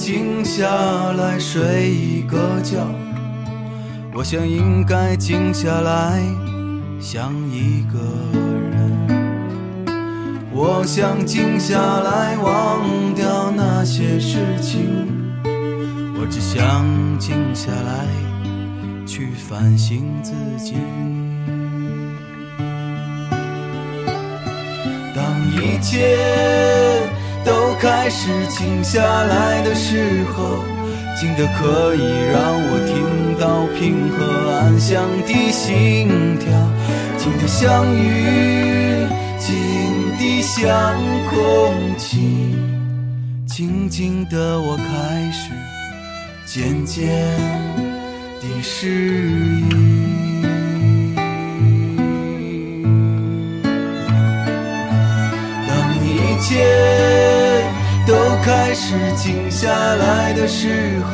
[0.00, 0.64] 静下
[1.12, 2.86] 来睡一个觉，
[4.14, 6.22] 我想应该静下来
[6.98, 7.98] 想一个
[8.32, 9.06] 人，
[10.52, 14.88] 我想静下来忘掉那些事情，
[16.18, 16.82] 我只想
[17.18, 18.06] 静下来
[19.06, 20.76] 去反省自己。
[25.14, 25.22] 当
[25.52, 26.79] 一切。
[27.80, 30.62] 开始静下来的时候，
[31.18, 36.50] 静得可以让我听到平和安详的心跳，
[37.16, 39.08] 静得像云，
[39.38, 39.54] 静
[40.18, 40.94] 得像
[41.30, 42.54] 空气，
[43.46, 45.50] 静静的我开始
[46.44, 47.08] 渐渐
[48.42, 48.86] 地适
[49.70, 49.89] 应。
[58.82, 61.12] 是静下来的时候，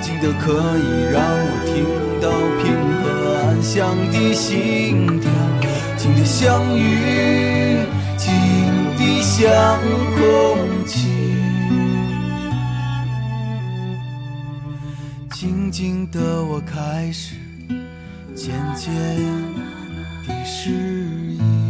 [0.00, 1.84] 静得可以让我听
[2.22, 2.30] 到
[2.62, 2.64] 平
[3.02, 3.04] 和
[3.36, 5.30] 安详的心跳，
[5.98, 7.86] 静得像云，
[8.16, 8.32] 静
[8.96, 9.78] 得像
[10.16, 10.24] 空
[10.86, 11.36] 气，
[15.32, 17.36] 静静的我开始
[18.34, 18.90] 渐渐
[20.26, 21.65] 地适应。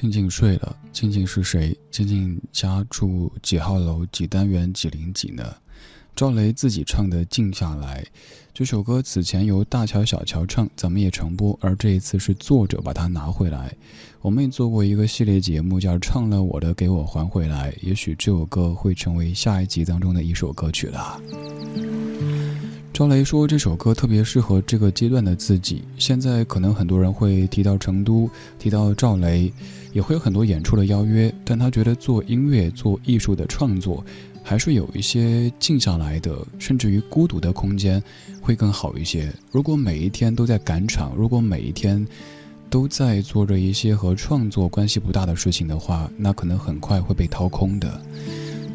[0.00, 1.76] 静静睡了，静静是谁？
[1.90, 5.56] 静静家住几号楼、几单元、几零几呢？
[6.14, 8.00] 赵雷自己唱的《静下来》
[8.54, 13.74] 这首歌，此前由大乔、小乔唱，咱们也常播，而这一次是作者把它拿回来。
[14.20, 21.20] 我们也做过一个系列节目，叫《唱了我的给我还回来》，也许这首歌会成为下一集当中的一首歌曲了。
[22.98, 25.84] 赵雷说这首歌特别适合这个阶段的自己。
[25.98, 28.28] 现在可能很多人会提到成都，
[28.58, 29.52] 提到赵雷，
[29.92, 34.04] 也会有很多演出的邀约，但他觉得做音乐、做艺术的创作，
[34.42, 38.02] 还是有一些静下来的，甚至于孤独的空间，
[38.40, 39.32] 会更好一些。
[39.52, 42.04] 如果每一天都在赶场，如果每一天
[42.68, 48.00] 都在做着一些和创作关系不大的事情的话，那可能很快会被掏空的。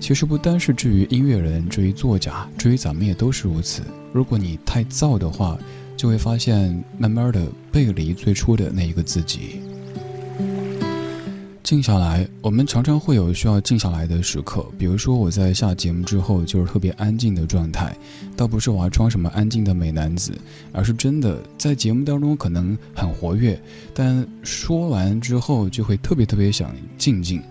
[0.03, 3.81] 其实不单是至于音乐人，至于作家，至于咱们也都是如此。
[4.11, 5.57] 如果你太燥的话，
[5.95, 9.61] 就会发现慢慢的背离最初的那一个自己。
[11.63, 14.69] 静下来，我们常常会有需要静下来的时刻。
[14.77, 17.95] 比如说，我在下节目之后就是特别安静的状态，
[18.35, 20.37] 倒不是我要装什么安静的美男子，
[20.73, 23.57] 而是真的在节目当中可能很活跃，
[23.93, 27.41] 但说完之后就会特别特别想静静。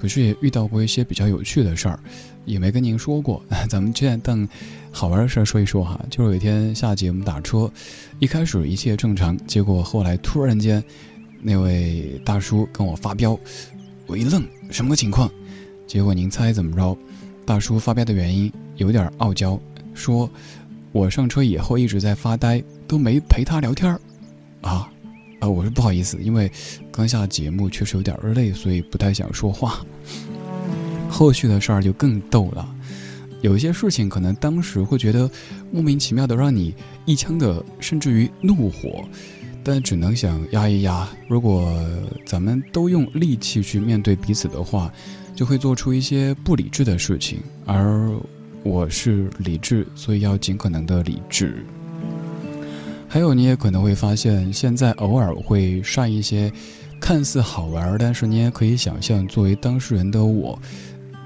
[0.00, 1.98] 可是也遇到过一些比较有趣的事儿，
[2.44, 3.42] 也没跟您说过。
[3.68, 4.48] 咱们现在当
[4.92, 6.00] 好玩的事儿说一说哈。
[6.08, 7.68] 就是有一天下节目打车，
[8.20, 10.80] 一开始一切正常，结果后来突然间，
[11.42, 13.36] 那位大叔跟我发飙，
[14.06, 15.28] 我一愣，什么情况？
[15.88, 16.96] 结果您猜怎么着？
[17.44, 19.58] 大叔发飙的原因有点傲娇，
[19.94, 20.30] 说
[20.92, 24.00] 我上车以后一直在发呆，都没陪他聊天儿，
[24.60, 24.88] 啊。
[25.40, 26.50] 啊，我是不好意思，因为
[26.90, 29.84] 刚下节目确实有点累，所以不太想说话。
[31.08, 32.68] 后续的事儿就更逗了，
[33.40, 35.30] 有一些事情可能当时会觉得
[35.70, 36.74] 莫名其妙的让你
[37.06, 39.04] 一腔的甚至于怒火，
[39.62, 41.08] 但只能想压一压。
[41.28, 41.72] 如果
[42.26, 44.92] 咱们都用力气去面对彼此的话，
[45.34, 47.38] 就会做出一些不理智的事情。
[47.64, 48.10] 而
[48.64, 51.64] 我是理智，所以要尽可能的理智。
[53.10, 56.52] 还有，你也可能会发现，现在偶尔会晒一些
[57.00, 60.58] 看似好玩，但是你也可以想象，作为当事人的我，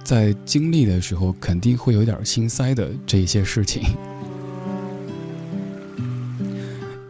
[0.04, 3.82] 在经历的时候肯定会有点心塞的这一些事情。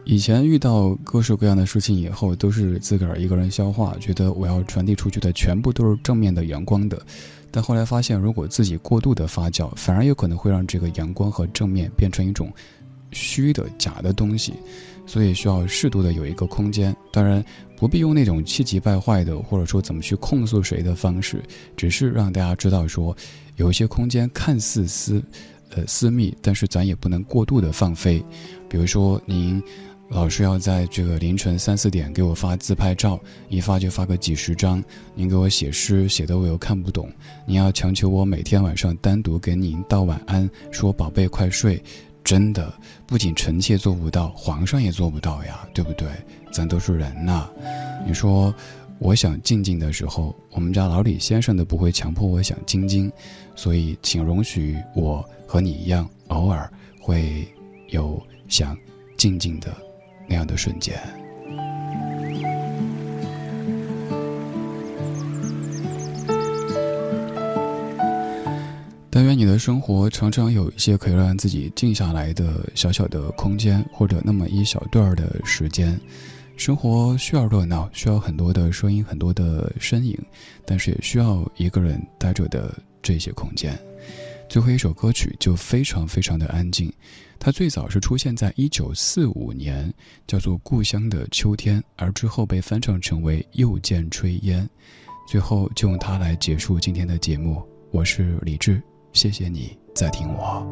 [0.05, 6.99] 以前遇到各式各样的事情以后，都是自个儿一个人消化，觉得我要传递出去的全部都是正面的阳光的。
[7.51, 12.51] 但后来发现，如果自己过度的发酵，反而有可能会让这个阳光和正面变成一种。
[13.13, 14.53] 虚的、假的东西，
[15.05, 16.95] 所以需要适度的有一个空间。
[17.11, 17.43] 当然，
[17.77, 21.41] 不必用那种气急败坏的，或者说怎么去控诉谁的方式，
[21.77, 23.15] 只是让大家知道说，
[23.57, 25.23] 有一些空间看似私，
[25.69, 28.23] 呃私密，但是咱也不能过度的放飞。
[28.67, 29.61] 比如说，您
[30.09, 34.79] 老是要在这个凌晨三四点给我发自拍照，一发就发个几十张；
[35.15, 37.05] 您给我写诗，写的我又看不懂；
[37.47, 41.81] 您要强求我每天晚上单独给您道晚安，说宝贝快睡。
[42.23, 42.73] 真的，
[43.05, 46.07] 不仅臣妾做不到，皇上也做不到呀，对不对？
[46.51, 47.49] 咱都是人呐。
[48.07, 48.53] 你说，
[48.99, 53.11] 我想静静的时候，我们家老李先生都不会强迫我想静静，
[53.55, 56.71] 所以请容许我和你一样，偶尔
[57.01, 57.47] 会
[57.89, 58.77] 有想
[59.17, 59.75] 静静的
[60.27, 61.22] 那样的瞬间。
[69.15, 75.95] 但愿你的生活常常有一些可以让自己静下来的小小的空间，或者那么一小段的时间。
[76.57, 80.17] 生活需要热闹，需要很多的声音，很多的身影，
[80.65, 83.77] 但是也需要一个人待着的这些空间。
[84.49, 86.91] 最后一首歌曲就非常非常的安静，
[87.37, 89.93] 它最早是出现在一九四五年，
[90.25, 94.65] 叫做《故乡的秋天》，而之后被翻唱成为《又见炊烟》。
[95.29, 97.61] 最后就用它来结束今天的节目。
[97.91, 98.81] 我是李志。
[99.13, 100.65] 谢谢你在听我。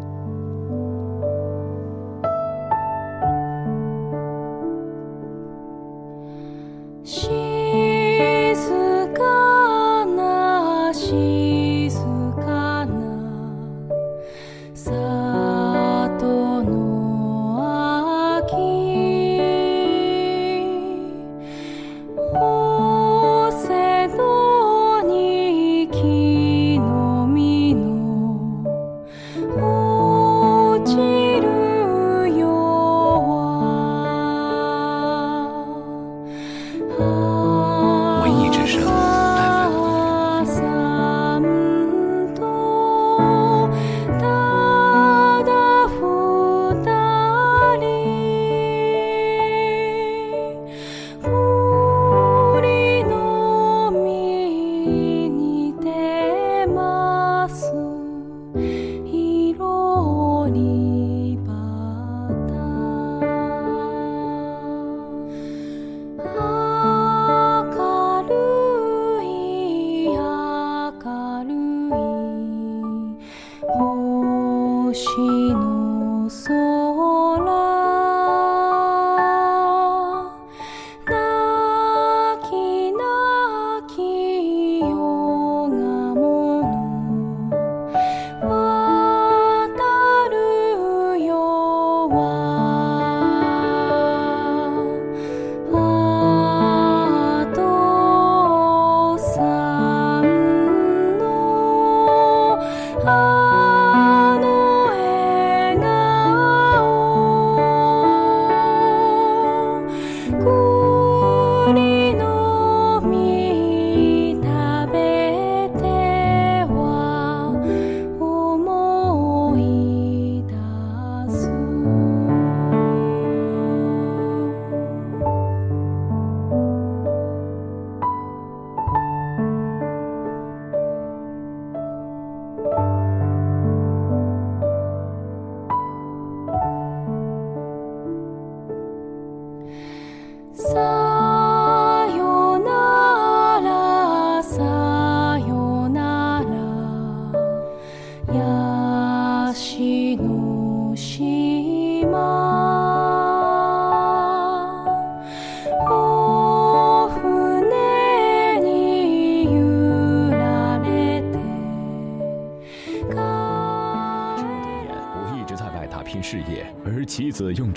[7.04, 11.51] 静かな心。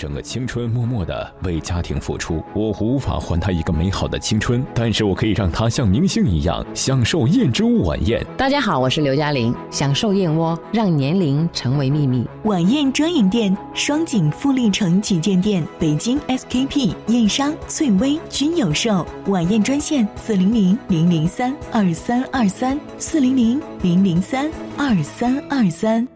[0.05, 8.23] 整个青春默默的为家庭付出，我无法还他一个美好的青春，但是我可以让他像明星一样享受燕之屋晚宴。
[8.37, 12.23] 大家好，我是刘嘉玲，享受燕窝，让年龄成为秘密。
[12.43, 19.03] 晚宴专营店，双井富力城旗舰店，北京 SKP、燕商、翠微均有售。
[19.25, 26.14] 晚宴专线：四零零零零三二三二三，四零零零零三二三二三。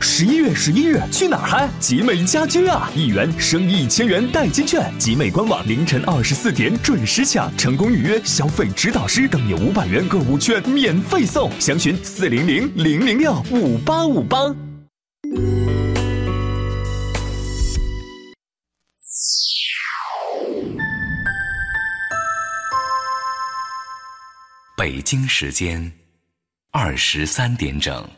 [0.00, 1.68] 十一月十一日去哪儿嗨？
[1.80, 2.90] 集美家居啊！
[2.94, 11.50] 一元升一千元代金券，集美官网凌晨二十四点准时抢，成功预约消费指导师更有五百元购物券免费送。
[11.60, 14.38] 详询四零零零零六五八五八。
[24.76, 25.92] 北京时间
[26.70, 28.08] 二十三点整。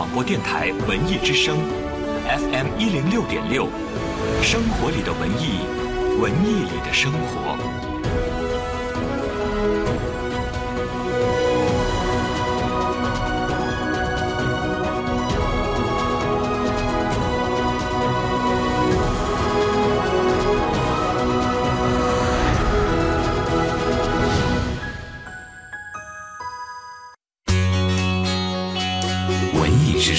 [0.00, 1.58] 广播电台文艺之声
[2.26, 3.68] ，FM 一零六点六，
[4.42, 5.60] 生活里的文艺，
[6.18, 8.39] 文艺里的生活。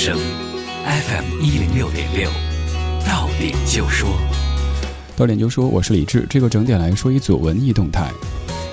[0.04, 2.28] ，FM 一零六点六，
[3.06, 4.10] 到点就说。
[5.16, 6.26] 到点就说，我是李志。
[6.28, 8.10] 这个整点来说一组文艺动态。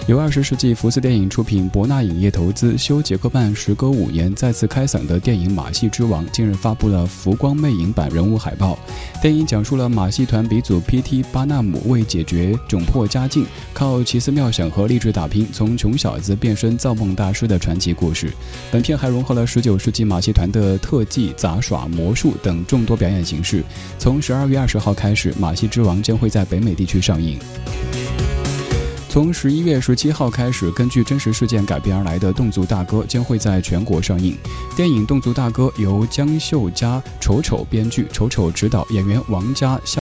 [0.09, 8.79] 由二十世纪福斯电影出品、博纳影业投资、休·杰克曼时隔五年再次开嗓的电影《马戏之王》近日发布了浮光魅影版人物海报。
[9.21, 11.23] 电影讲述了马戏团鼻祖 P.T.
[11.31, 13.45] 巴纳姆为解决窘迫家境，
[13.75, 18.33] 靠奇思妙想和励志打拼，从穷小子变身造梦大师的传奇故事。
[18.73, 23.63] 本片还融合了十九世纪马戏团的特技、杂耍、魔术等众多表演形式。
[23.99, 27.39] 从十二月二十号开始，《马戏之王》将会在北美地区上映。
[29.11, 34.37] 从十一月十七号开始，根据真实事件改编而来的《侗族大歌》将会在全国上映。
[34.77, 39.81] 电影《侗族大歌》由江秀佳、丑丑编剧，丑丑执导，演员王佳。